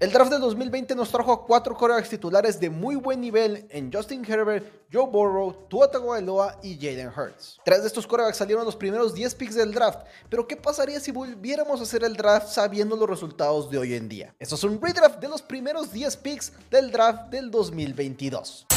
El 0.00 0.12
draft 0.12 0.32
del 0.32 0.40
2020 0.40 0.94
nos 0.94 1.10
trajo 1.10 1.30
a 1.30 1.44
cuatro 1.44 1.76
corebacks 1.76 2.08
titulares 2.08 2.58
de 2.58 2.70
muy 2.70 2.96
buen 2.96 3.20
nivel 3.20 3.66
en 3.68 3.92
Justin 3.92 4.24
Herbert, 4.24 4.64
Joe 4.90 5.06
Burrow, 5.06 5.52
Tua 5.68 5.90
Tagovailoa 5.90 6.58
y 6.62 6.76
Jaden 6.76 7.08
Hurts. 7.08 7.60
Tres 7.66 7.82
de 7.82 7.88
estos 7.88 8.06
corebacks 8.06 8.38
salieron 8.38 8.64
los 8.64 8.76
primeros 8.76 9.12
10 9.12 9.34
picks 9.34 9.56
del 9.56 9.74
draft, 9.74 10.06
pero 10.30 10.48
¿qué 10.48 10.56
pasaría 10.56 11.00
si 11.00 11.12
volviéramos 11.12 11.80
a 11.80 11.82
hacer 11.82 12.02
el 12.02 12.16
draft 12.16 12.48
sabiendo 12.48 12.96
los 12.96 13.10
resultados 13.10 13.70
de 13.70 13.76
hoy 13.76 13.92
en 13.92 14.08
día? 14.08 14.34
Esto 14.38 14.54
es 14.54 14.64
un 14.64 14.80
redraft 14.80 15.20
de 15.20 15.28
los 15.28 15.42
primeros 15.42 15.92
10 15.92 16.16
picks 16.16 16.54
del 16.70 16.90
draft 16.90 17.28
del 17.28 17.50
2022. 17.50 18.68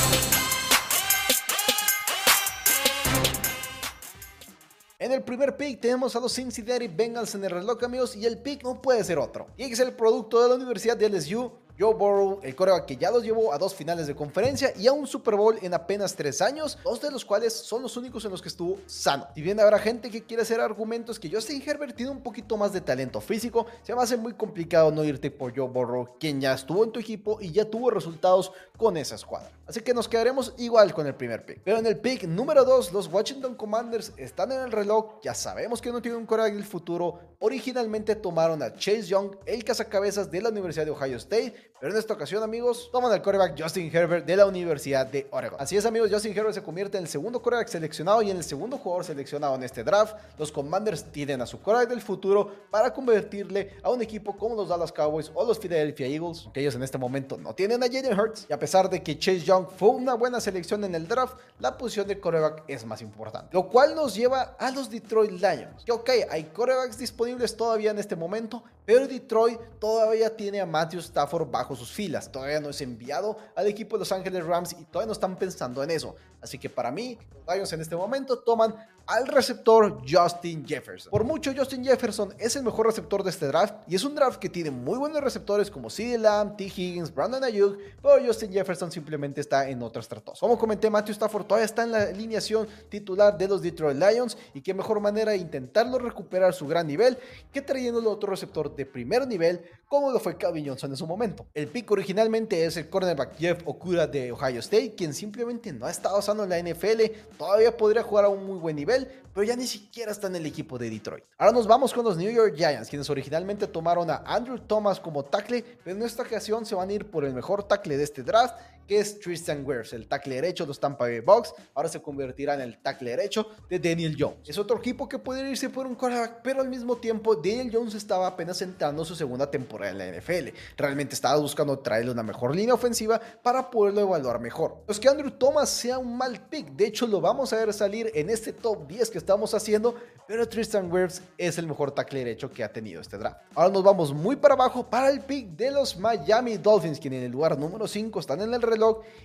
En 5.04 5.12
el 5.12 5.22
primer 5.22 5.58
pick 5.58 5.82
tenemos 5.82 6.16
a 6.16 6.22
los 6.22 6.34
Cincinnati 6.34 6.88
Bengals 6.88 7.36
en 7.36 7.44
el 7.44 7.50
reloj, 7.50 7.84
amigos, 7.84 8.16
y 8.16 8.26
el 8.26 8.38
pick 8.38 8.64
no 8.64 8.82
puede 8.82 9.04
ser 9.04 9.18
otro. 9.18 9.48
Y 9.58 9.64
es 9.64 9.78
el 9.82 9.92
producto 9.92 10.42
de 10.42 10.48
la 10.48 10.56
Universidad 10.56 10.96
de 10.96 11.10
LSU, 11.10 11.52
Joe 11.78 11.94
Burrow, 11.94 12.40
el 12.42 12.56
coreback 12.56 12.86
que 12.86 12.96
ya 12.96 13.12
los 13.12 13.22
llevó 13.22 13.52
a 13.52 13.58
dos 13.58 13.76
finales 13.76 14.08
de 14.08 14.16
conferencia 14.16 14.72
y 14.78 14.88
a 14.88 14.94
un 14.94 15.06
Super 15.06 15.36
Bowl 15.36 15.60
en 15.62 15.74
apenas 15.74 16.16
tres 16.16 16.42
años, 16.42 16.78
dos 16.86 17.02
de 17.02 17.12
los 17.12 17.26
cuales 17.26 17.52
son 17.52 17.82
los 17.82 17.98
únicos 17.98 18.24
en 18.24 18.32
los 18.32 18.42
que 18.42 18.48
estuvo 18.48 18.78
sano. 18.86 19.28
Si 19.36 19.42
bien 19.42 19.60
habrá 19.60 19.78
gente 19.78 20.10
que 20.10 20.24
quiere 20.24 20.44
hacer 20.44 20.62
argumentos 20.62 21.20
que 21.20 21.30
Justin 21.30 21.62
Herbert 21.66 21.98
tiene 21.98 22.12
un 22.12 22.22
poquito 22.22 22.56
más 22.56 22.72
de 22.72 22.80
talento 22.80 23.20
físico, 23.20 23.66
se 23.82 23.94
me 23.94 24.02
hace 24.02 24.16
muy 24.16 24.32
complicado 24.34 24.90
no 24.90 25.04
irte 25.04 25.32
por 25.32 25.54
Joe 25.54 25.68
Burrow, 25.68 26.18
quien 26.18 26.40
ya 26.40 26.54
estuvo 26.54 26.82
en 26.84 26.94
tu 26.94 27.02
equipo 27.02 27.40
y 27.42 27.52
ya 27.52 27.66
tuvo 27.66 27.90
resultados 27.90 28.54
con 28.78 28.96
esa 28.96 29.16
escuadra. 29.16 29.52
Así 29.66 29.80
que 29.80 29.94
nos 29.94 30.10
quedaremos 30.10 30.54
igual 30.58 30.94
con 30.94 31.08
el 31.08 31.16
primer 31.16 31.46
pick. 31.46 31.62
Pero 31.64 31.78
en 31.78 31.86
el 31.86 31.98
pick 31.98 32.24
número 32.24 32.66
2, 32.66 32.92
los 32.92 33.08
Washington 33.08 33.56
Commanders 33.56 34.12
están 34.18 34.52
en 34.52 34.60
el 34.60 34.72
reloj, 34.72 35.22
ya 35.24 35.34
sabemos 35.34 35.82
que 35.82 35.92
no 35.92 36.02
tienen 36.02 36.20
un 36.20 36.26
coreback 36.26 36.54
del 36.54 36.66
futuro. 36.66 37.20
Originalmente 37.40 38.16
tomaron 38.16 38.62
a 38.62 38.74
Chase 38.74 39.04
Young, 39.04 39.36
el 39.46 39.64
cazacabezas 39.64 40.30
de 40.30 40.42
la 40.42 40.50
Universidad 40.50 40.86
de 40.86 40.92
Ohio 40.92 41.18
State, 41.18 41.72
pero 41.80 41.92
en 41.92 42.00
esta 42.00 42.14
ocasión, 42.14 42.42
amigos, 42.44 42.90
toman 42.94 43.12
al 43.12 43.22
quarterback 43.22 43.62
Justin 43.62 43.94
Herbert 43.94 44.26
de 44.26 44.38
la 44.38 44.46
Universidad 44.46 45.06
de 45.06 45.28
Oregon. 45.32 45.60
Así 45.60 45.76
es, 45.76 45.86
amigos, 45.86 46.10
Justin 46.10 46.32
Herbert 46.32 46.56
se 46.56 46.64
convierte 46.64 46.98
en 46.98 47.04
el 47.04 47.10
segundo 47.10 47.42
quarterback 47.42 47.68
seleccionado 47.68 48.22
y 48.22 48.32
en 48.32 48.38
el 48.38 48.44
segundo 48.46 48.78
jugador 48.78 49.04
seleccionado 49.04 49.56
en 49.56 49.64
este 49.64 49.84
draft. 49.84 50.16
Los 50.38 50.50
Commanders 50.50 51.04
tienen 51.12 51.42
a 51.42 51.46
su 51.46 51.60
quarterback 51.60 51.90
del 51.90 52.02
futuro 52.02 52.50
para 52.72 52.94
convertirle 52.94 53.76
a 53.84 53.90
un 53.90 54.02
equipo 54.02 54.38
como 54.38 54.56
los 54.56 54.70
Dallas 54.70 54.94
Cowboys 54.94 55.30
o 55.34 55.46
los 55.46 55.60
Philadelphia 55.60 56.08
Eagles, 56.08 56.48
que 56.54 56.62
ellos 56.62 56.76
en 56.76 56.84
este 56.84 56.98
momento 56.98 57.38
no 57.38 57.54
tienen 57.54 57.84
a 57.84 57.88
Jaden 57.88 58.18
Hurts. 58.18 58.48
Y 58.50 58.54
a 58.54 58.60
pesar 58.60 58.90
de 58.90 59.04
que 59.04 59.20
Chase 59.20 59.42
Young 59.42 59.53
fue 59.78 59.90
una 59.90 60.14
buena 60.14 60.40
selección 60.40 60.84
en 60.84 60.96
el 60.96 61.08
draft, 61.08 61.36
la 61.60 61.78
posición 61.78 62.08
de 62.08 62.20
quarterback 62.20 62.64
es 62.68 62.86
más 62.86 63.02
importante. 63.02 63.50
Lo 63.52 63.70
cual 63.70 63.96
nos 63.96 64.16
lleva 64.16 64.56
a 64.60 64.72
los 64.72 64.90
Detroit 64.90 65.32
Lions. 65.32 65.84
Que 65.86 65.92
ok, 65.92 66.10
hay 66.30 66.44
quarterbacks 66.46 66.98
disponibles 66.98 67.56
todavía 67.56 67.92
en 67.92 68.00
este 68.00 68.16
momento, 68.16 68.64
pero 68.86 69.08
Detroit 69.08 69.60
todavía 69.80 70.36
tiene 70.36 70.60
a 70.62 70.66
Matthew 70.66 71.00
Stafford 71.00 71.50
bajo 71.50 71.76
sus 71.76 71.92
filas. 71.92 72.32
Todavía 72.32 72.60
no 72.60 72.70
es 72.70 72.82
enviado 72.82 73.38
al 73.56 73.68
equipo 73.68 73.96
de 73.96 74.00
Los 74.00 74.12
Ángeles 74.12 74.46
Rams 74.46 74.74
y 74.74 74.84
todavía 74.86 75.08
no 75.08 75.14
están 75.14 75.36
pensando 75.38 75.84
en 75.84 75.92
eso. 75.92 76.16
Así 76.42 76.58
que 76.58 76.70
para 76.70 76.92
mí, 76.92 77.18
los 77.34 77.56
Lions 77.56 77.74
en 77.74 77.82
este 77.82 77.96
momento 77.96 78.40
toman 78.40 78.76
al 79.06 79.28
receptor 79.28 80.02
Justin 80.08 80.66
Jefferson. 80.66 81.12
Por 81.12 81.24
mucho, 81.24 81.54
Justin 81.56 81.84
Jefferson 81.84 82.34
es 82.40 82.56
el 82.56 82.64
mejor 82.64 82.88
receptor 82.88 83.24
de 83.24 83.30
este 83.30 83.48
draft 83.48 83.76
y 83.88 83.96
es 83.96 84.04
un 84.04 84.16
draft 84.16 84.40
que 84.40 84.50
tiene 84.50 84.72
muy 84.72 84.98
buenos 84.98 85.22
receptores 85.22 85.70
como 85.70 85.90
CeeDee 85.90 86.18
Lamb, 86.18 86.56
T. 86.56 86.66
Higgins, 86.66 87.14
Brandon 87.14 87.44
Ayuk, 87.44 87.78
pero 88.02 88.26
Justin 88.26 88.52
Jefferson 88.52 88.92
simplemente 88.92 89.42
está 89.42 89.68
en 89.70 89.82
otro 89.84 90.02
estratos. 90.02 90.40
Como 90.40 90.58
comenté, 90.58 90.90
Matthew 90.90 91.14
Stafford 91.14 91.46
todavía 91.46 91.66
está 91.66 91.84
en 91.84 91.92
la 91.92 92.04
alineación 92.04 92.68
titular 92.90 93.38
de 93.38 93.48
los 93.48 93.62
Detroit 93.62 93.98
Lions 93.98 94.38
y 94.54 94.62
qué 94.62 94.74
mejor 94.74 95.00
manera 95.00 95.36
intentarlo 95.36 95.98
recuperar 96.00 96.54
su 96.54 96.68
gran 96.68 96.88
nivel 96.88 97.18
que 97.52 97.62
trayéndolo 97.62 98.12
otro 98.12 98.32
receptor 98.32 98.74
de 98.76 98.86
primer 98.86 99.28
nivel 99.28 99.62
como 99.94 100.10
lo 100.10 100.20
fue 100.20 100.36
Calvin 100.36 100.68
Johnson 100.68 100.90
en 100.90 100.98
su 100.98 101.06
momento. 101.06 101.46
El 101.54 101.68
pick 101.68 101.92
originalmente 101.92 102.66
es 102.66 102.78
el 102.78 102.90
cornerback 102.90 103.38
Jeff 103.38 103.62
Okura 103.66 104.08
de 104.08 104.32
Ohio 104.32 104.60
State, 104.60 104.96
quien 104.96 105.14
simplemente 105.14 105.72
no 105.72 105.86
ha 105.86 105.92
estado 105.92 106.18
usando 106.18 106.44
en 106.44 106.50
la 106.50 106.58
NFL, 106.58 107.02
todavía 107.38 107.78
podría 107.78 108.02
jugar 108.02 108.26
a 108.26 108.30
un 108.30 108.44
muy 108.44 108.58
buen 108.58 108.76
nivel, 108.76 108.93
pero 109.34 109.44
ya 109.44 109.56
ni 109.56 109.68
siquiera 109.68 110.12
está 110.12 110.28
en 110.28 110.36
el 110.36 110.46
equipo 110.46 110.78
de 110.78 110.90
Detroit. 110.90 111.24
Ahora 111.38 111.54
nos 111.54 111.68
vamos 111.68 111.94
con 111.94 112.06
los 112.06 112.18
New 112.18 112.32
York 112.32 112.56
Giants, 112.56 112.90
quienes 112.90 113.10
originalmente 113.10 113.68
tomaron 113.68 114.10
a 114.10 114.24
Andrew 114.26 114.60
Thomas 114.60 115.00
como 115.00 115.24
tackle, 115.24 115.64
pero 115.84 115.98
en 115.98 116.04
esta 116.04 116.24
ocasión 116.24 116.66
se 116.66 116.76
van 116.76 116.90
a 116.90 116.94
ir 116.94 117.10
por 117.10 117.26
el 117.26 117.34
mejor 117.34 117.64
tackle 117.64 117.98
de 117.98 118.04
este 118.04 118.24
draft, 118.24 118.56
que 118.88 119.00
es 119.00 119.20
Tristan 119.20 119.66
Wirfs, 119.66 119.94
el 119.94 120.08
tackle 120.08 120.36
derecho 120.36 120.64
de 120.64 120.70
los 120.70 120.80
Tampa 120.80 121.06
Bay 121.06 121.20
Bucks. 121.20 121.54
Ahora 121.74 121.90
se 121.90 122.02
convertirá 122.02 122.56
en 122.56 122.62
el 122.62 122.82
tackle 122.82 123.12
derecho 123.12 123.48
de 123.70 123.80
Daniel 123.80 124.16
Jones. 124.18 124.48
Es 124.48 124.58
otro 124.58 124.78
equipo 124.78 125.08
que 125.08 125.20
puede 125.20 125.50
irse 125.50 125.70
por 125.70 125.88
un 125.88 125.96
quarterback, 125.96 126.42
pero 126.44 126.62
al 126.62 126.70
mismo 126.70 126.98
tiempo 126.98 127.36
Daniel 127.36 127.70
Jones 127.72 127.96
estaba 127.96 128.28
apenas 128.28 128.62
entrando 128.62 129.06
su 129.06 129.16
segunda 129.16 129.50
temporada 129.50 129.92
en 129.92 129.98
la 129.98 130.20
NFL. 130.20 130.50
Realmente 130.78 131.16
estaba 131.16 131.40
buscando 131.40 131.80
traerle 131.80 132.12
una 132.12 132.24
mejor 132.24 132.56
línea 132.56 132.74
ofensiva 132.74 133.20
para 133.42 133.70
poderlo 133.70 134.02
evaluar 134.02 134.40
mejor. 134.40 134.84
Pues 134.86 135.00
que 135.00 135.08
Andrew 135.08 135.32
Thomas 135.32 135.70
sea 135.70 135.98
un 135.98 136.18
mal 136.18 136.40
pick. 136.50 136.72
De 136.72 136.88
hecho, 136.88 137.08
lo 137.08 137.22
vamos 137.22 137.54
a 137.54 137.58
ver 137.58 137.74
salir 137.74 138.12
en 138.14 138.30
este 138.30 138.54
top 138.54 138.88
10 138.88 139.10
que 139.10 139.18
estamos 139.18 139.54
haciendo, 139.54 139.96
pero 140.28 140.48
Tristan 140.48 140.92
Wirfs 140.92 141.22
es 141.38 141.58
el 141.58 141.68
mejor 141.68 141.92
tackle 141.92 142.20
derecho 142.20 142.52
que 142.52 142.64
ha 142.64 142.72
tenido 142.72 143.02
este 143.02 143.18
draft. 143.18 143.42
Ahora 143.56 143.72
nos 143.72 143.84
vamos 143.84 144.14
muy 144.14 144.36
para 144.36 144.54
abajo 144.54 144.90
para 144.90 145.10
el 145.10 145.22
pick 145.22 145.50
de 145.50 145.72
los 145.72 145.98
Miami 145.98 146.58
Dolphins, 146.58 147.00
quienes 147.00 147.14
en 147.20 147.26
el 147.26 147.32
lugar 147.32 147.58
número 147.58 147.88
5 147.88 148.20
están 148.20 148.42
en 148.42 148.54
el 148.54 148.62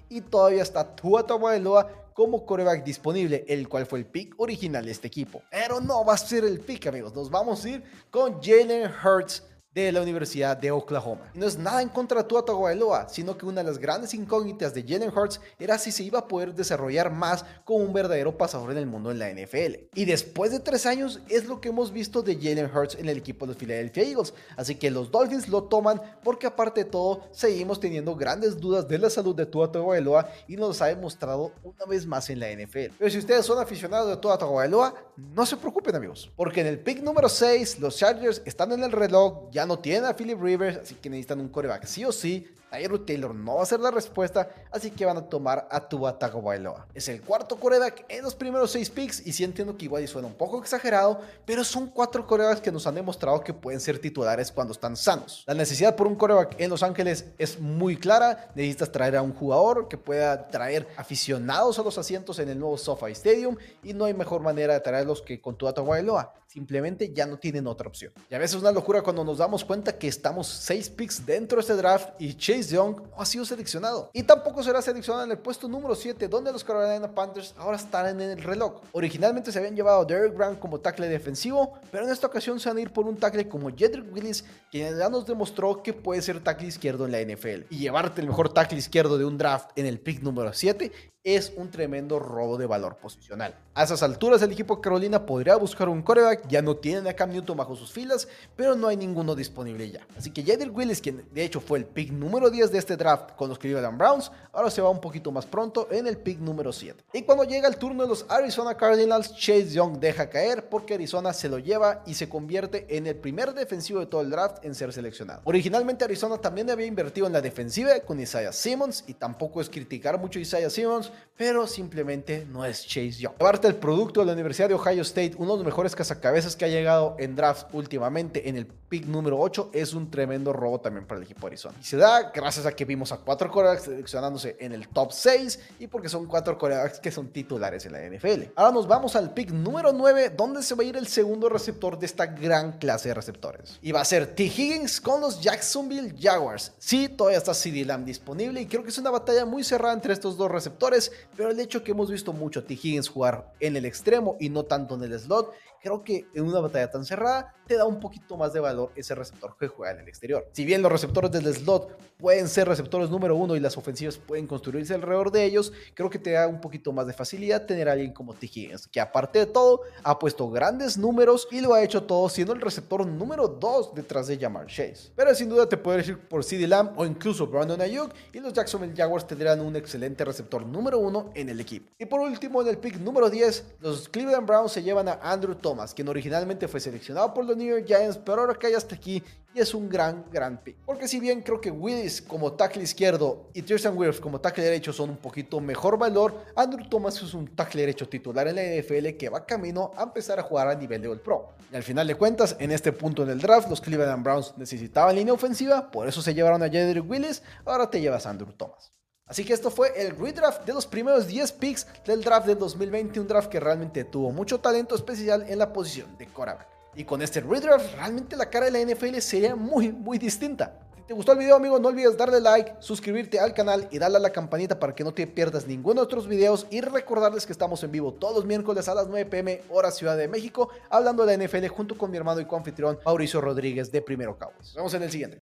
y 0.09 0.21
todavía 0.21 0.63
está 0.63 0.95
Tua 0.95 1.27
Tagovailoa 1.27 2.09
como 2.15 2.45
coreback 2.45 2.85
disponible, 2.85 3.45
el 3.47 3.69
cual 3.69 3.87
fue 3.87 4.01
el 4.01 4.07
pick 4.07 4.35
original 4.39 4.85
de 4.85 4.91
este 4.91 5.07
equipo. 5.07 5.43
Pero 5.51 5.81
no 5.81 6.05
va 6.05 6.15
a 6.15 6.19
ser 6.19 6.45
el 6.45 6.59
pick, 6.59 6.87
amigos. 6.89 7.15
Nos 7.15 7.31
vamos 7.31 7.65
a 7.65 7.69
ir 7.69 7.83
con 8.11 8.43
Jalen 8.43 8.91
Hurts 8.91 9.45
de 9.85 9.93
la 9.93 10.03
Universidad 10.03 10.57
de 10.57 10.71
Oklahoma. 10.71 11.31
no 11.35 11.47
es 11.47 11.59
nada 11.59 11.83
en 11.83 11.89
contra 11.89 12.23
de 12.23 12.29
Tua 12.29 12.45
Tagovailoa, 12.45 13.09
sino 13.09 13.37
que 13.37 13.47
una 13.47 13.63
de 13.63 13.69
las 13.69 13.79
grandes 13.79 14.15
incógnitas 14.15 14.75
de 14.75 14.83
Jalen 14.83 15.17
Hurts 15.17 15.41
era 15.59 15.79
si 15.79 15.93
se 15.93 16.03
iba 16.03 16.21
a 16.21 16.29
poder 16.29 16.55
desarrollar 16.55 17.11
más 17.11 17.45
como 17.65 17.85
un 17.85 17.93
verdadero 17.93 18.37
pasador 18.37 18.73
en 18.73 18.79
el 18.79 18.87
mundo 18.87 19.11
en 19.11 19.19
la 19.19 19.31
NFL. 19.31 19.89
Y 19.95 20.05
después 20.05 20.51
de 20.51 20.61
tres 20.61 20.87
años 20.87 21.21
es 21.29 21.47
lo 21.47 21.61
que 21.61 21.69
hemos 21.69 21.93
visto 21.93 22.23
de 22.23 22.37
Jalen 22.37 22.71
Hurts 22.75 22.97
en 22.97 23.09
el 23.09 23.19
equipo 23.19 23.47
de 23.47 23.53
los 23.53 23.57
Philadelphia 23.57 24.03
Eagles. 24.05 24.35
Así 24.57 24.75
que 24.75 24.91
los 24.91 25.11
Dolphins 25.11 25.49
lo 25.49 25.65
toman 25.65 26.01
porque 26.23 26.47
aparte 26.47 26.85
de 26.85 26.91
todo 26.91 27.23
seguimos 27.33 27.81
teniendo 27.81 28.17
grandes 28.17 28.59
dudas 28.59 28.89
de 28.89 28.99
la 28.99 29.11
salud 29.11 29.35
de 29.35 29.47
Tua 29.47 29.71
Tagovailoa 29.71 30.29
y 30.47 30.57
nos 30.57 30.81
ha 30.83 30.87
demostrado 30.87 31.53
una 31.63 31.85
vez 31.87 32.07
más 32.07 32.31
en 32.31 32.41
la 32.41 32.51
NFL. 32.51 32.95
Pero 32.99 33.11
si 33.11 33.19
ustedes 33.19 33.45
son 33.45 33.59
aficionados 33.59 34.09
de 34.09 34.17
Tua 34.17 34.39
Tagovailoa, 34.39 34.95
no 35.19 35.45
se 35.45 35.57
preocupen 35.57 35.97
amigos, 35.97 36.31
porque 36.37 36.61
en 36.61 36.69
el 36.69 36.79
pick 36.79 37.03
número 37.03 37.29
6 37.29 37.81
los 37.81 37.97
Chargers 37.97 38.41
están 38.45 38.71
en 38.71 38.85
el 38.85 38.93
reloj, 38.93 39.51
ya 39.51 39.67
no 39.67 39.79
tienen 39.81 40.05
a 40.05 40.15
Philip 40.15 40.41
Rivers, 40.41 40.79
así 40.79 40.95
que 40.95 41.11
necesitan 41.11 41.41
un 41.41 41.49
coreback 41.49 41.87
sí 41.87 42.05
o 42.05 42.13
sí. 42.13 42.47
Tyler 42.71 42.99
Taylor 43.01 43.35
no 43.35 43.57
va 43.57 43.63
a 43.63 43.67
ser 43.67 43.81
la 43.81 43.91
respuesta, 43.91 44.49
así 44.71 44.91
que 44.91 45.05
van 45.05 45.17
a 45.17 45.29
tomar 45.29 45.69
a 45.71 45.89
Tua 45.89 46.19
Tagovailoa. 46.19 46.87
Es 46.95 47.09
el 47.09 47.23
cuarto 47.23 47.57
coreback 47.57 48.05
en 48.09 48.23
los 48.23 48.35
primeros 48.35 48.71
seis 48.71 48.91
picks 48.91 49.27
y 49.27 49.33
sí 49.33 49.45
entiendo 49.45 49.77
que 49.77 49.87
igual 49.87 50.07
suena 50.07 50.29
un 50.29 50.35
poco 50.35 50.61
exagerado, 50.61 51.21
pero 51.45 51.65
son 51.65 51.89
cuatro 51.89 52.27
corebacks 52.27 52.61
que 52.61 52.73
nos 52.73 52.87
han 52.87 52.95
demostrado 52.95 53.41
que 53.43 53.55
pueden 53.55 53.81
ser 53.81 53.99
titulares 53.99 54.53
cuando 54.53 54.73
están 54.73 54.97
sanos. 54.97 55.45
La 55.47 55.55
necesidad 55.55 55.97
por 55.97 56.07
un 56.07 56.17
coreback 56.17 56.61
en 56.61 56.71
Los 56.71 56.83
Ángeles 56.83 57.27
es 57.39 57.59
muy 57.59 57.97
clara, 57.97 58.51
necesitas 58.55 58.93
traer 58.93 59.17
a 59.17 59.23
un 59.23 59.33
jugador 59.33 59.89
que 59.89 59.97
pueda 59.97 60.49
traer 60.49 60.87
aficionados 60.97 61.79
a 61.79 61.83
los 61.83 61.99
asientos 61.99 62.39
en 62.39 62.49
el 62.49 62.59
nuevo 62.59 62.77
SoFi 62.77 63.13
Stadium 63.13 63.57
y 63.83 63.95
no 63.95 64.05
hay 64.05 64.15
mejor 64.15 64.41
manera 64.41 64.75
de 64.75 64.81
traerlos 64.81 65.23
que 65.23 65.41
con 65.41 65.57
Tua 65.57 65.73
Tagovailoa. 65.73 66.35
Simplemente 66.47 67.13
ya 67.13 67.27
no 67.27 67.39
tienen 67.39 67.67
otra 67.67 67.89
opción. 67.89 68.11
Y 68.31 68.35
a 68.35 68.39
veces 68.39 68.57
es 68.57 68.63
una 68.63 68.73
locura 68.73 69.03
cuando 69.03 69.23
nos 69.23 69.37
damos 69.37 69.65
cuenta 69.67 69.99
que 69.99 70.09
estamos 70.09 70.47
seis 70.47 70.89
picks 70.89 71.27
dentro 71.27 71.57
de 71.57 71.61
este 71.61 71.75
draft 71.75 72.09
y 72.19 72.35
Chase 72.35 72.58
Young 72.67 72.97
no 72.97 73.21
ha 73.21 73.25
sido 73.25 73.45
seleccionado. 73.45 74.11
Y 74.13 74.23
tampoco 74.23 74.63
será 74.63 74.83
seleccionado 74.83 75.25
en 75.25 75.31
el 75.31 75.39
puesto 75.39 75.69
número 75.69 75.95
7, 75.95 76.29
donde 76.29 76.53
los 76.53 76.65
Carolina 76.65 77.15
Panthers 77.15 77.55
ahora 77.57 77.77
están 77.77 78.21
en 78.21 78.31
el 78.31 78.43
reloj. 78.43 78.81
Originalmente 78.93 79.53
se 79.53 79.59
habían 79.59 79.77
llevado 79.77 80.01
a 80.01 80.05
Derek 80.05 80.35
Brown 80.35 80.57
como 80.57 80.81
tackle 80.81 81.09
defensivo, 81.09 81.79
pero 81.91 82.05
en 82.05 82.11
esta 82.11 82.27
ocasión 82.27 82.59
se 82.59 82.69
van 82.69 82.79
a 82.79 82.81
ir 82.81 82.93
por 82.93 83.07
un 83.07 83.17
tackle 83.17 83.49
como 83.49 83.71
Jedrick 83.71 84.13
Willis, 84.13 84.45
quien 84.71 84.99
ya 84.99 85.09
nos 85.09 85.27
demostró 85.27 85.83
que 85.83 85.93
puede 85.93 86.21
ser 86.23 86.43
tackle 86.43 86.69
izquierdo 86.69 87.07
en 87.07 87.13
la 87.13 87.21
NFL. 87.21 87.67
Y 87.71 87.79
llevarte 87.79 88.21
el 88.21 88.27
mejor 88.27 88.53
tackle 88.53 88.79
izquierdo 88.79 89.19
de 89.19 89.25
un 89.25 89.39
draft 89.39 89.71
en 89.77 89.87
el 89.87 90.01
pick 90.01 90.23
número 90.23 90.53
7 90.53 90.93
es 91.37 91.53
un 91.57 91.71
tremendo 91.71 92.19
robo 92.19 92.57
de 92.57 92.67
valor 92.67 92.97
posicional. 92.97 93.55
A 93.75 93.85
esas 93.85 94.03
alturas 94.03 94.41
el 94.43 94.53
equipo 94.53 94.81
Carolina 94.81 95.25
podría 95.27 95.57
buscar 95.57 95.89
un 95.89 96.03
coreback, 96.03 96.49
ya 96.49 96.63
no 96.63 96.77
tienen 96.77 97.07
a 97.07 97.13
Cam 97.13 97.31
Newton 97.31 97.57
bajo 97.57 97.77
sus 97.77 97.93
filas, 97.93 98.27
pero 98.57 98.75
no 98.75 98.89
hay 98.89 98.97
ninguno 98.97 99.35
disponible 99.35 99.91
ya. 99.91 100.07
Así 100.17 100.31
que 100.31 100.43
Jader 100.43 100.71
Willis, 100.71 101.01
quien 101.01 101.25
de 101.33 101.45
hecho 101.45 101.61
fue 101.61 101.79
el 101.79 101.85
pick 101.85 102.11
número 102.11 102.51
10 102.51 102.73
de 102.73 102.79
este 102.79 102.97
draft 102.97 103.33
con 103.37 103.49
los 103.49 103.59
Cleveland 103.59 103.99
Browns, 103.99 104.33
ahora 104.53 104.71
se 104.71 104.81
va 104.81 104.89
un 104.89 105.01
poquito 105.01 105.31
más 105.31 105.47
pronto 105.47 105.89
en 105.91 106.07
el 106.07 106.17
pick 106.17 106.39
número 106.41 106.73
7. 106.73 107.05
Y 107.13 107.23
cuando 107.23 107.45
llega 107.45 107.69
el 107.69 107.77
turno 107.77 108.03
de 108.03 108.09
los 108.09 108.25
Arizona 108.29 108.77
Cardinals, 108.77 109.35
Chase 109.37 109.71
Young 109.71 109.99
deja 109.99 110.29
caer 110.31 110.69
porque 110.69 110.95
Arizona 110.95 111.33
se 111.33 111.49
lo 111.49 111.59
lleva 111.59 112.03
y 112.07 112.15
se 112.15 112.29
convierte 112.29 112.87
en 112.97 113.07
el 113.07 113.17
primer 113.17 113.55
defensivo 113.55 114.01
de 114.01 114.07
todo 114.07 114.23
el 114.23 114.31
draft 114.31 114.65
en 114.65 114.75
ser 114.75 114.93
seleccionado. 114.93 115.43
Originalmente 115.45 116.05
Arizona 116.05 116.39
también 116.39 116.71
había 116.71 116.87
invertido 116.87 117.27
en 117.27 117.33
la 117.33 117.41
defensiva 117.41 118.01
con 118.01 118.19
Isaiah 118.19 118.53
Simmons 118.53 119.05
y 119.07 119.15
tampoco 119.15 119.61
es 119.61 119.69
criticar 119.69 120.19
mucho 120.19 120.39
Isaiah 120.39 120.71
Simmons, 120.71 121.13
pero 121.39 121.69
simplemente 121.69 122.45
no 122.51 122.65
es 122.65 122.85
Chase 122.85 123.13
Young. 123.13 123.35
Aparte 123.37 123.69
el 123.69 123.77
producto 123.77 124.21
de 124.21 124.27
la 124.27 124.33
Universidad 124.33 124.69
de 124.69 124.75
Ohio 124.75 125.03
State, 125.03 125.35
uno 125.39 125.53
de 125.53 125.59
los 125.59 125.67
mejores 125.67 125.95
cazacabezas 125.95 126.57
que 126.57 126.65
ha 126.65 126.69
llegado 126.69 127.15
en 127.19 127.37
draft 127.37 127.69
últimamente 127.73 128.49
en 128.49 128.57
el 128.57 128.67
pick 128.67 129.07
número 129.07 129.39
8, 129.39 129.71
es 129.73 129.95
un 129.95 130.11
tremendo 130.11 130.53
robo 130.53 130.81
también 130.81 131.07
para 131.07 131.19
el 131.19 131.25
equipo 131.25 131.43
de 131.43 131.47
Arizona. 131.49 131.77
Y 131.81 131.85
se 131.85 131.97
da 131.97 132.33
gracias 132.35 132.67
a 132.67 132.73
que 132.73 132.85
vimos 132.85 133.13
a 133.13 133.19
cuatro 133.19 133.51
corebacks 133.51 133.85
seleccionándose 133.85 134.57
en 134.59 134.73
el 134.73 134.89
top 134.89 135.13
6 135.13 135.61
y 135.79 135.87
porque 135.87 136.09
son 136.09 136.27
cuatro 136.27 136.59
corebacks 136.59 136.99
que 136.99 137.13
son 137.13 137.29
titulares 137.29 137.87
en 137.87 137.93
la 137.93 138.01
NFL. 138.01 138.51
Ahora 138.57 138.73
nos 138.73 138.89
vamos 138.89 139.15
al 139.15 139.33
pick 139.33 139.51
número 139.51 139.93
9, 139.93 140.31
donde 140.31 140.63
se 140.65 140.75
va 140.75 140.83
a 140.83 140.87
ir 140.87 140.97
el 140.97 141.07
segundo 141.07 141.49
receptor 141.49 141.99
de 142.01 142.07
esta 142.07 142.27
gran 142.27 142.79
clase 142.79 143.09
de 143.09 143.15
receptores. 143.15 143.79
Y 143.81 143.93
va 143.93 144.01
a 144.01 144.05
ser 144.05 144.35
T. 144.35 144.43
Higgins 144.43 145.01
con 145.01 145.21
los 145.21 145.41
Jacksonville 145.41 146.15
Jaguars. 146.19 146.73
Sí, 146.79 147.09
todavía 147.09 147.39
está 147.39 147.55
CD 147.55 147.85
Lamb 147.85 148.05
disponible 148.05 148.61
y 148.61 148.67
creo 148.67 148.83
que 148.83 148.89
es 148.89 148.99
una 148.99 149.11
batalla 149.11 149.45
muy 149.45 149.63
cerrada 149.63 149.95
entre 149.95 150.15
estos 150.15 150.37
dos 150.37 150.51
receptores, 150.51 151.08
pero 151.37 151.51
el 151.51 151.61
hecho 151.61 151.83
que 151.83 151.93
hemos 151.93 152.11
visto 152.11 152.33
mucho 152.33 152.61
a 152.61 152.65
T. 152.65 152.75
Higgins 152.75 153.09
jugar 153.09 153.53
en 153.61 153.77
el 153.77 153.85
extremo 153.85 154.37
y 154.41 154.49
no 154.49 154.65
tanto 154.65 154.95
en 154.95 155.05
el 155.05 155.19
slot, 155.19 155.53
creo 155.81 156.03
que 156.03 156.27
en 156.35 156.45
una 156.45 156.61
batalla 156.61 156.91
tan 156.91 157.05
cerrada 157.05 157.55
te 157.67 157.77
da 157.77 157.85
un 157.85 158.01
poquito 158.01 158.37
más 158.37 158.53
de 158.53 158.61
valor 158.61 158.91
ese 158.97 159.15
receptor 159.15 159.57
que 159.59 159.69
juega 159.69 159.93
en 159.93 160.01
el 160.01 160.09
exterior. 160.09 160.49
Si 160.53 160.65
bien 160.65 160.81
los 160.81 160.91
receptores 160.91 161.31
del 161.31 161.55
slot 161.55 161.99
pueden 162.17 162.49
ser 162.49 162.67
receptores 162.67 163.11
número 163.11 163.37
uno 163.37 163.55
y 163.57 163.61
las 163.61 163.77
ofensivas 163.77 164.17
pueden 164.17 164.47
construirse 164.47 164.95
alrededor 164.95 165.31
de 165.31 165.45
ellos, 165.45 165.73
creo 165.95 166.09
que 166.09 166.19
te 166.19 166.33
da 166.33 166.49
un 166.49 166.61
poquito 166.61 166.93
más 166.93 167.07
de 167.07 167.13
facilidad 167.13 167.67
tener 167.67 167.89
a 167.89 167.93
alguien 167.93 168.13
como 168.13 168.35
T. 168.35 168.47
Higgins, 168.47 168.89
que 168.89 169.01
aparte 169.01 169.41
de 169.41 169.47
todo 169.47 169.83
ha 170.03 170.19
puesto 170.19 170.49
grandes 170.51 170.97
números 170.97 171.47
y 171.51 171.61
lo 171.61 171.75
ha 171.75 171.83
hecho 171.83 172.03
todo 172.03 172.29
siendo 172.29 172.55
el 172.55 172.61
receptor 172.61 173.07
número 173.07 173.47
2 173.47 173.95
detrás 173.95 174.27
de 174.27 174.39
Jamar 174.39 174.67
Chase. 174.67 175.13
Pero 175.15 175.35
sin 175.35 175.51
duda 175.51 175.69
te 175.69 175.77
puedes 175.77 176.09
ir 176.09 176.19
por 176.19 176.43
CD 176.43 176.67
Lamb 176.67 176.99
o 176.99 177.05
incluso 177.05 177.47
Brandon 177.47 177.81
Ayuk 177.81 178.11
y 178.33 178.41
los 178.41 178.55
Jacksonville 178.55 178.95
Jaguars 178.97 179.27
tendrán 179.27 179.61
un 179.61 179.77
excelente 179.77 180.25
receptor 180.25 180.65
número 180.65 180.88
uno 180.95 181.31
en 181.35 181.49
el 181.49 181.61
equipo. 181.61 181.91
Y 181.99 182.07
por 182.07 182.21
último 182.21 182.63
en 182.63 182.69
el 182.69 182.79
pick 182.79 182.99
número 182.99 183.29
10, 183.29 183.77
los 183.81 184.09
Cleveland 184.09 184.47
Browns 184.47 184.73
se 184.73 184.83
llevan 184.83 185.09
a 185.09 185.19
Andrew 185.23 185.55
Thomas, 185.55 185.93
quien 185.93 186.09
originalmente 186.09 186.69
fue 186.69 186.81
seleccionado 186.81 187.35
por 187.35 187.45
los 187.45 187.57
New 187.57 187.69
York 187.69 187.85
Giants, 187.87 188.19
pero 188.19 188.43
ahora 188.43 188.55
cae 188.55 188.75
hasta 188.75 188.95
aquí 188.95 189.23
y 189.55 189.61
es 189.61 189.75
un 189.75 189.89
gran, 189.89 190.25
gran 190.31 190.63
pick. 190.63 190.77
Porque 190.85 191.09
si 191.09 191.19
bien 191.21 191.41
creo 191.43 191.61
que 191.61 191.71
Willis 191.71 192.21
como 192.21 192.53
tackle 192.53 192.83
izquierdo 192.83 193.49
y 193.55 193.63
Tristan 193.63 193.97
Wirfs 193.97 194.21
como 194.21 194.41
tackle 194.41 194.65
derecho 194.65 194.93
son 194.93 195.11
un 195.11 195.17
poquito 195.17 195.61
mejor 195.61 195.99
valor, 195.99 196.35
Andrew 196.55 196.87
Thomas 196.89 197.21
es 197.23 197.35
un 197.35 197.49
tackle 197.55 197.81
derecho 197.81 198.09
titular 198.09 198.47
en 198.49 198.57
la 198.57 198.63
NFL 198.63 199.17
que 199.17 199.29
va 199.29 199.47
camino 199.47 199.93
a 199.97 200.03
empezar 200.05 200.39
a 200.39 200.43
jugar 200.43 200.69
a 200.69 200.75
nivel 200.75 201.01
de 201.01 201.09
All 201.09 201.21
Pro. 201.21 201.51
Y 201.73 201.77
al 201.77 201.83
final 201.83 202.07
de 202.07 202.15
cuentas, 202.15 202.57
en 202.59 202.73
este 202.73 202.93
punto 202.93 203.25
del 203.25 203.41
draft, 203.41 203.69
los 203.69 203.81
Cleveland 203.81 204.23
Browns 204.23 204.55
necesitaban 204.57 205.17
línea 205.17 205.33
ofensiva, 205.33 205.91
por 205.91 206.09
eso 206.09 206.23
se 206.23 206.35
llevaron 206.35 206.63
a 206.63 206.69
Jedrick 206.69 207.09
Willis, 207.09 207.43
ahora 207.65 207.91
te 207.91 208.01
llevas 208.01 208.27
a 208.27 208.31
Andrew 208.31 208.53
Thomas. 208.53 208.93
Así 209.29 209.45
que 209.45 209.53
esto 209.53 209.71
fue 209.71 209.93
el 209.95 210.17
redraft 210.17 210.65
de 210.65 210.73
los 210.73 210.87
primeros 210.87 211.27
10 211.27 211.53
picks 211.53 211.87
del 212.07 212.25
draft 212.25 212.47
del 212.47 212.59
2020, 212.59 213.21
un 213.21 213.29
draft 213.29 213.51
que 213.51 213.61
realmente 213.61 214.05
tuvo 214.05 214.33
mucho 214.33 214.59
talento 214.59 214.95
especial 214.95 215.45
en 215.47 215.59
la 215.59 215.71
posición 215.73 216.17
de 216.17 216.27
quarterback. 216.27 216.67
Y 216.95 217.05
con 217.05 217.21
este 217.21 217.41
redraft, 217.41 217.95
realmente 217.95 218.37
la 218.37 218.49
cara 218.49 218.71
de 218.71 218.73
la 218.73 218.95
NFL 218.95 219.19
sería 219.19 219.55
muy, 219.55 219.93
muy 219.93 220.19
distinta. 220.19 220.81
Si 220.97 221.03
te 221.03 221.15
gustó 221.15 221.33
el 221.33 221.39
video, 221.39 221.57
amigo, 221.57 221.79
no 221.79 221.89
olvides 221.89 222.17
darle 222.17 222.41
like, 222.41 222.75
suscribirte 222.81 223.39
al 223.39 223.53
canal 223.53 223.87
y 223.91 223.99
darle 223.99 224.17
a 224.17 224.21
la 224.21 224.31
campanita 224.31 224.79
para 224.79 224.95
que 224.95 225.05
no 225.05 225.13
te 225.13 225.27
pierdas 225.27 225.67
ninguno 225.67 226.01
de 226.01 226.05
otros 226.07 226.27
videos. 226.27 226.67
Y 226.71 226.81
recordarles 226.81 227.45
que 227.45 227.53
estamos 227.53 227.83
en 227.85 227.93
vivo 227.93 228.15
todos 228.15 228.35
los 228.35 228.47
miércoles 228.47 228.89
a 228.89 228.95
las 228.95 229.09
9 229.09 229.27
pm, 229.27 229.63
hora 229.69 229.91
Ciudad 229.91 230.17
de 230.17 230.27
México, 230.27 230.71
hablando 230.89 231.25
de 231.25 231.37
la 231.37 231.45
NFL 231.45 231.67
junto 231.69 231.97
con 231.97 232.11
mi 232.11 232.17
hermano 232.17 232.41
y 232.41 232.47
coanfitrión 232.47 232.99
Mauricio 233.05 233.43
Rodríguez 233.43 233.93
de 233.93 234.01
Primero 234.01 234.37
Cabos. 234.39 234.57
Nos 234.59 234.75
vemos 234.75 234.95
en 234.95 235.03
el 235.03 235.11
siguiente. 235.11 235.37